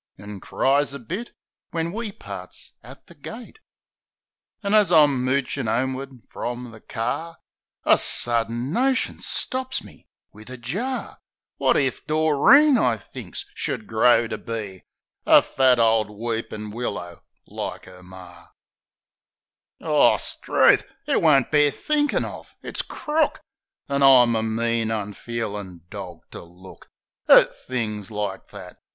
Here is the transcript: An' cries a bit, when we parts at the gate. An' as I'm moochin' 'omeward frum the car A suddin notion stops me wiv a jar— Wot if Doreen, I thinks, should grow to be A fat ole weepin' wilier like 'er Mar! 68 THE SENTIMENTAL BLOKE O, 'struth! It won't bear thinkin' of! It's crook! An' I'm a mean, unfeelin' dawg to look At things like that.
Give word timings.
An' 0.17 0.39
cries 0.39 0.95
a 0.95 0.99
bit, 0.99 1.29
when 1.69 1.91
we 1.93 2.11
parts 2.11 2.73
at 2.81 3.05
the 3.05 3.13
gate. 3.13 3.59
An' 4.63 4.73
as 4.73 4.91
I'm 4.91 5.23
moochin' 5.23 5.67
'omeward 5.67 6.23
frum 6.27 6.71
the 6.71 6.79
car 6.81 7.37
A 7.83 7.99
suddin 7.99 8.73
notion 8.73 9.19
stops 9.19 9.83
me 9.83 10.07
wiv 10.33 10.49
a 10.49 10.57
jar— 10.57 11.19
Wot 11.59 11.77
if 11.77 12.03
Doreen, 12.07 12.79
I 12.79 12.97
thinks, 12.97 13.45
should 13.53 13.85
grow 13.85 14.25
to 14.27 14.39
be 14.39 14.81
A 15.27 15.43
fat 15.43 15.77
ole 15.77 16.05
weepin' 16.17 16.71
wilier 16.71 17.19
like 17.45 17.87
'er 17.87 18.01
Mar! 18.01 18.53
68 19.77 19.85
THE 19.85 19.85
SENTIMENTAL 19.85 19.99
BLOKE 19.99 20.13
O, 20.15 20.17
'struth! 20.17 20.83
It 21.05 21.21
won't 21.21 21.51
bear 21.51 21.69
thinkin' 21.69 22.25
of! 22.25 22.55
It's 22.63 22.81
crook! 22.81 23.39
An' 23.87 24.01
I'm 24.01 24.35
a 24.35 24.41
mean, 24.41 24.89
unfeelin' 24.89 25.81
dawg 25.91 26.21
to 26.31 26.41
look 26.41 26.87
At 27.29 27.55
things 27.55 28.09
like 28.09 28.47
that. 28.47 28.77